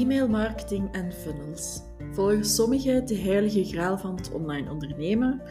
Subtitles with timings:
[0.00, 1.80] E-mail marketing en funnels.
[2.12, 5.42] Volgens sommigen de heilige graal van het online ondernemen,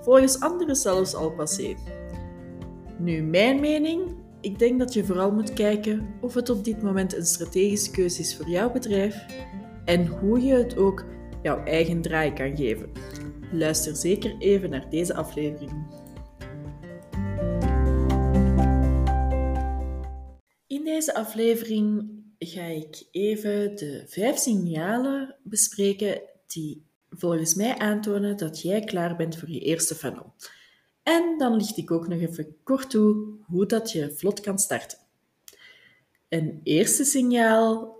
[0.00, 1.76] volgens anderen zelfs al passé.
[2.98, 4.02] Nu, mijn mening,
[4.40, 8.20] ik denk dat je vooral moet kijken of het op dit moment een strategische keuze
[8.20, 9.26] is voor jouw bedrijf
[9.84, 11.04] en hoe je het ook
[11.42, 12.92] jouw eigen draai kan geven.
[13.52, 15.86] Luister zeker even naar deze aflevering.
[20.66, 28.60] In deze aflevering ga ik even de vijf signalen bespreken die volgens mij aantonen dat
[28.60, 30.32] jij klaar bent voor je eerste funnel.
[31.02, 34.98] En dan licht ik ook nog even kort toe hoe dat je vlot kan starten.
[36.28, 37.98] Een eerste signaal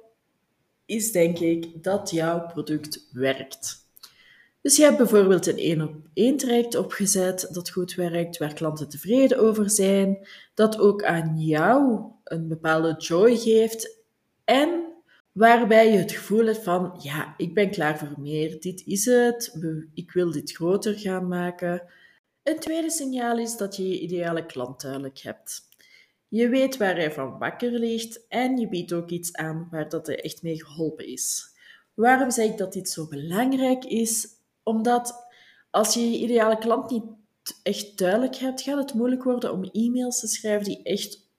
[0.87, 3.89] is denk ik dat jouw product werkt.
[4.61, 8.89] Dus je hebt bijvoorbeeld een één op één traject opgezet dat goed werkt, waar klanten
[8.89, 14.00] tevreden over zijn, dat ook aan jou een bepaalde joy geeft
[14.51, 14.93] en
[15.33, 19.59] waarbij je het gevoel hebt van, ja, ik ben klaar voor meer, dit is het,
[19.95, 21.83] ik wil dit groter gaan maken.
[22.43, 25.69] Een tweede signaal is dat je je ideale klant duidelijk hebt.
[26.29, 30.07] Je weet waar hij van wakker ligt en je biedt ook iets aan waar dat
[30.07, 31.55] hij echt mee geholpen is.
[31.95, 34.29] Waarom zeg ik dat dit zo belangrijk is?
[34.63, 35.27] Omdat
[35.71, 37.05] als je je ideale klant niet
[37.63, 41.30] echt duidelijk hebt, gaat het moeilijk worden om e-mails te schrijven die echt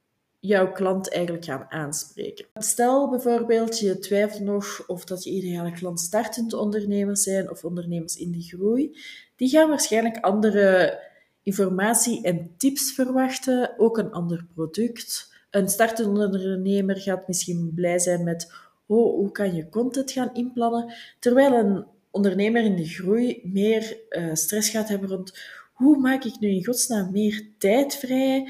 [0.42, 2.46] jouw klant eigenlijk gaan aanspreken.
[2.54, 8.16] Stel bijvoorbeeld, je twijfelt nog of dat je ideale klant startende ondernemers zijn of ondernemers
[8.16, 8.98] in de groei.
[9.36, 11.00] Die gaan waarschijnlijk andere
[11.44, 15.34] informatie en tips verwachten, ook een ander product.
[15.50, 18.54] Een startende ondernemer gaat misschien blij zijn met
[18.86, 24.34] oh, hoe kan je content gaan inplannen, terwijl een ondernemer in de groei meer uh,
[24.34, 25.34] stress gaat hebben rond
[25.74, 28.48] hoe maak ik nu in godsnaam meer tijd vrij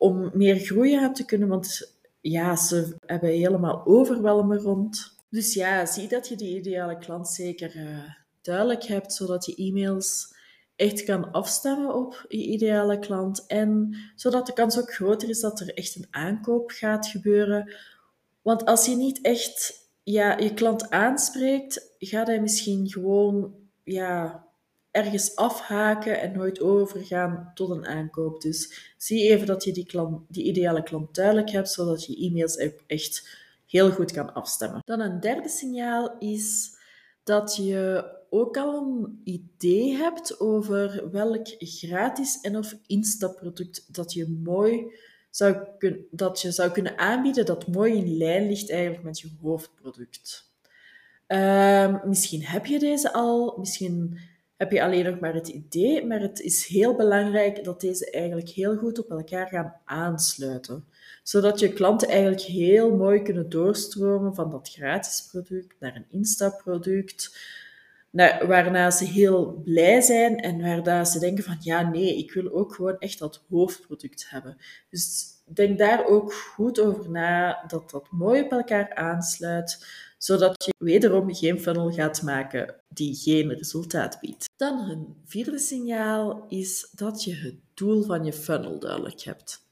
[0.00, 5.16] om meer groei aan te kunnen, want ja, ze hebben helemaal overwelmen rond.
[5.30, 10.34] Dus ja, zie dat je die ideale klant zeker uh, duidelijk hebt, zodat je e-mails
[10.76, 15.60] echt kan afstemmen op je ideale klant en zodat de kans ook groter is dat
[15.60, 17.74] er echt een aankoop gaat gebeuren.
[18.42, 24.44] Want als je niet echt ja, je klant aanspreekt, gaat hij misschien gewoon ja,
[24.90, 28.40] ergens afhaken en nooit overgaan tot een aankoop.
[28.40, 32.56] Dus zie even dat je die, klant, die ideale klant duidelijk hebt, zodat je e-mails
[32.86, 34.82] echt heel goed kan afstemmen.
[34.84, 36.78] Dan een derde signaal is
[37.22, 44.28] dat je ook al een idee hebt over welk gratis en of instapproduct dat je
[44.44, 44.92] mooi
[45.30, 45.56] zou
[46.10, 50.48] dat je zou kunnen aanbieden dat mooi in lijn ligt eigenlijk met je hoofdproduct.
[51.28, 54.18] Uh, misschien heb je deze al, misschien
[54.60, 58.48] heb je alleen nog maar het idee, maar het is heel belangrijk dat deze eigenlijk
[58.48, 60.84] heel goed op elkaar gaan aansluiten.
[61.22, 67.38] Zodat je klanten eigenlijk heel mooi kunnen doorstromen van dat gratis product naar een instapproduct,
[68.10, 72.52] naar, waarna ze heel blij zijn en waarna ze denken van ja, nee, ik wil
[72.52, 74.56] ook gewoon echt dat hoofdproduct hebben.
[74.90, 79.86] Dus denk daar ook goed over na dat dat mooi op elkaar aansluit,
[80.22, 84.48] zodat je wederom geen funnel gaat maken die geen resultaat biedt.
[84.56, 89.66] Dan een vierde signaal is dat je het doel van je funnel duidelijk hebt.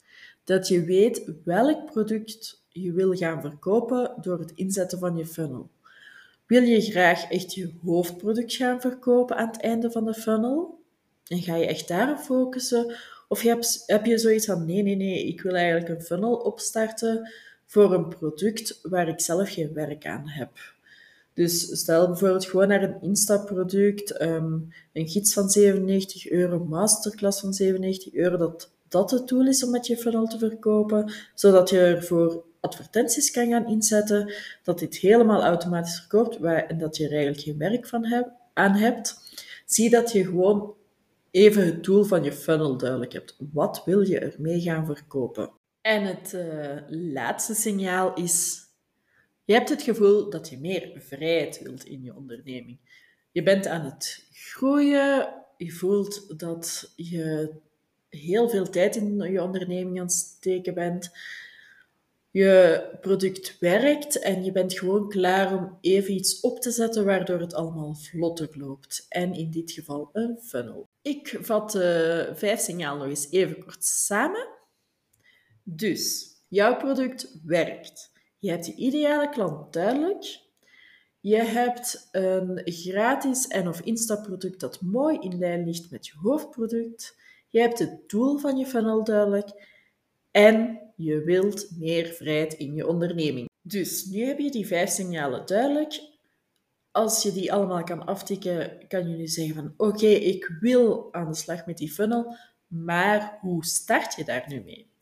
[0.44, 5.70] Dat je weet welk product je wil gaan verkopen door het inzetten van je funnel.
[6.46, 10.82] Wil je graag echt je hoofdproduct gaan verkopen aan het einde van de funnel?
[11.26, 12.96] En ga je echt daarop focussen?
[13.28, 17.32] Of heb, je zoiets van, nee, nee, nee, ik wil eigenlijk een funnel opstarten
[17.68, 20.50] voor een product waar ik zelf geen werk aan heb.
[21.34, 27.52] Dus stel bijvoorbeeld gewoon naar een instapproduct, um, een gids van 97 euro, masterclass van
[27.52, 31.80] 97 euro, dat dat het doel is om met je funnel te verkopen, zodat je
[31.80, 37.42] ervoor advertenties kan gaan inzetten, dat dit helemaal automatisch verkoopt en dat je er eigenlijk
[37.42, 39.16] geen werk van aan hebt.
[39.66, 40.74] Zie dat je gewoon
[41.30, 43.36] even het doel van je funnel duidelijk hebt.
[43.52, 45.50] Wat wil je ermee gaan verkopen?
[45.88, 48.60] En het uh, laatste signaal is,
[49.44, 52.78] je hebt het gevoel dat je meer vrijheid wilt in je onderneming.
[53.32, 57.54] Je bent aan het groeien, je voelt dat je
[58.08, 61.10] heel veel tijd in je onderneming aan het steken bent.
[62.30, 67.40] Je product werkt en je bent gewoon klaar om even iets op te zetten waardoor
[67.40, 69.06] het allemaal vlotter loopt.
[69.08, 70.88] En in dit geval een funnel.
[71.02, 74.57] Ik vat de vijf signalen nog eens even kort samen.
[75.70, 78.12] Dus, jouw product werkt.
[78.38, 80.40] Je hebt je ideale klant duidelijk.
[81.20, 87.16] Je hebt een gratis en of instapproduct dat mooi in lijn ligt met je hoofdproduct.
[87.48, 89.48] Je hebt het doel van je funnel duidelijk.
[90.30, 93.48] En je wilt meer vrijheid in je onderneming.
[93.62, 96.00] Dus nu heb je die vijf signalen duidelijk.
[96.90, 101.30] Als je die allemaal kan aftikken, kan je nu zeggen van oké, ik wil aan
[101.30, 102.36] de slag met die funnel,
[102.66, 104.96] maar hoe start je daar nu mee?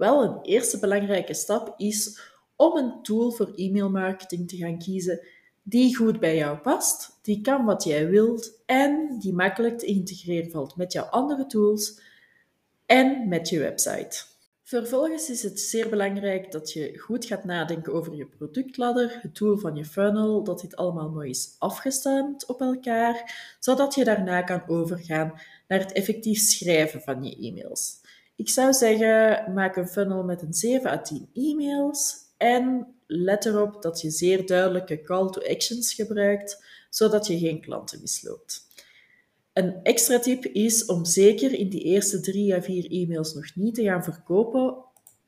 [0.00, 2.20] Wel, een eerste belangrijke stap is
[2.56, 5.26] om een tool voor e-mailmarketing te gaan kiezen
[5.62, 10.50] die goed bij jou past, die kan wat jij wilt en die makkelijk te integreren
[10.50, 12.00] valt met jouw andere tools
[12.86, 14.22] en met je website.
[14.62, 19.56] Vervolgens is het zeer belangrijk dat je goed gaat nadenken over je productladder, het doel
[19.56, 24.62] van je funnel, dat dit allemaal mooi is afgestemd op elkaar, zodat je daarna kan
[24.68, 27.99] overgaan naar het effectief schrijven van je e-mails.
[28.40, 33.82] Ik zou zeggen, maak een funnel met een 7 à 10 e-mails en let erop
[33.82, 38.66] dat je zeer duidelijke call to actions gebruikt, zodat je geen klanten misloopt.
[39.52, 43.74] Een extra tip is om zeker in die eerste drie à vier e-mails nog niet
[43.74, 44.76] te gaan verkopen,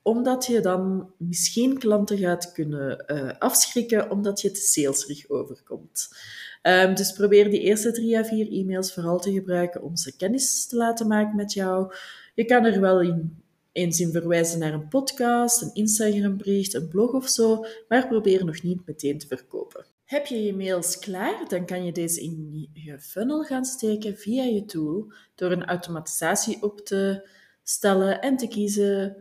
[0.03, 6.09] omdat je dan misschien klanten gaat kunnen uh, afschrikken omdat je te salesrig overkomt.
[6.63, 10.67] Um, dus probeer die eerste drie à vier e-mails vooral te gebruiken om ze kennis
[10.67, 11.95] te laten maken met jou.
[12.35, 13.43] Je kan er wel in
[13.73, 18.63] eens in verwijzen naar een podcast, een Instagrambericht, een blog of zo, maar probeer nog
[18.63, 19.85] niet meteen te verkopen.
[20.05, 24.43] Heb je je mails klaar, dan kan je deze in je funnel gaan steken via
[24.45, 27.29] je tool door een automatisatie op te
[27.63, 29.17] stellen en te kiezen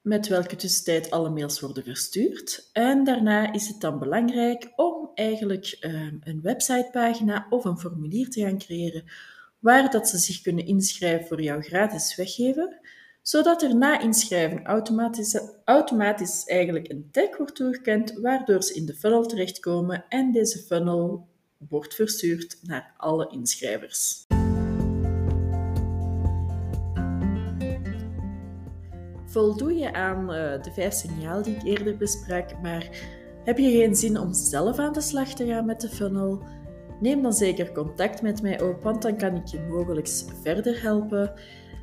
[0.00, 2.70] met welke tussentijd alle mails worden verstuurd.
[2.72, 8.40] En daarna is het dan belangrijk om eigenlijk um, een websitepagina of een formulier te
[8.40, 9.04] gaan creëren
[9.66, 12.80] waar dat ze zich kunnen inschrijven voor jouw gratis weggeven,
[13.22, 18.94] zodat er na inschrijven automatisch, automatisch eigenlijk een tag wordt toegekend, waardoor ze in de
[18.94, 21.28] funnel terechtkomen en deze funnel
[21.68, 24.26] wordt verstuurd naar alle inschrijvers.
[29.26, 32.88] Voldoe je aan uh, de vijf signalen die ik eerder besprak, maar
[33.44, 36.42] heb je geen zin om zelf aan de slag te gaan met de funnel?
[37.00, 40.08] Neem dan zeker contact met mij op, want dan kan ik je mogelijk
[40.42, 41.32] verder helpen.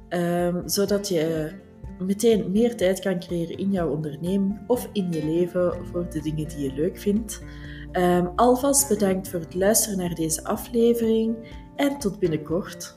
[0.09, 1.51] Um, zodat je
[1.99, 6.47] meteen meer tijd kan creëren in jouw onderneming of in je leven voor de dingen
[6.47, 7.43] die je leuk vindt.
[7.91, 11.35] Um, alvast bedankt voor het luisteren naar deze aflevering
[11.75, 12.93] en tot binnenkort.